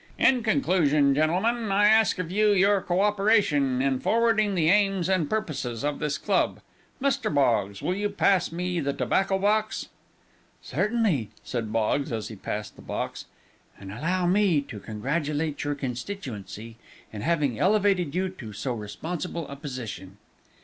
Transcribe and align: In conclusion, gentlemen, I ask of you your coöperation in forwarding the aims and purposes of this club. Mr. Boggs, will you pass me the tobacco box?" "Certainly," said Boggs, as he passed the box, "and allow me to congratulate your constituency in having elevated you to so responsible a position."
In 0.17 0.41
conclusion, 0.41 1.13
gentlemen, 1.13 1.71
I 1.71 1.85
ask 1.85 2.17
of 2.17 2.31
you 2.31 2.53
your 2.53 2.81
coöperation 2.81 3.83
in 3.85 3.99
forwarding 3.99 4.55
the 4.55 4.67
aims 4.67 5.07
and 5.07 5.29
purposes 5.29 5.83
of 5.83 5.99
this 5.99 6.17
club. 6.17 6.59
Mr. 6.99 7.31
Boggs, 7.31 7.83
will 7.83 7.93
you 7.93 8.09
pass 8.09 8.51
me 8.51 8.79
the 8.79 8.93
tobacco 8.93 9.37
box?" 9.37 9.89
"Certainly," 10.59 11.29
said 11.43 11.71
Boggs, 11.71 12.11
as 12.11 12.29
he 12.29 12.35
passed 12.35 12.77
the 12.77 12.81
box, 12.81 13.25
"and 13.79 13.91
allow 13.91 14.25
me 14.25 14.59
to 14.61 14.79
congratulate 14.79 15.63
your 15.63 15.75
constituency 15.75 16.77
in 17.13 17.21
having 17.21 17.59
elevated 17.59 18.15
you 18.15 18.29
to 18.29 18.53
so 18.53 18.73
responsible 18.73 19.47
a 19.49 19.55
position." 19.55 20.17